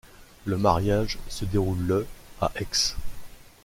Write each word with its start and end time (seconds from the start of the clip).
Le 0.45 0.57
mariage 0.57 1.19
se 1.29 1.45
déroule 1.45 1.85
le 1.85 2.07
à 2.41 2.51
Aix. 2.55 2.95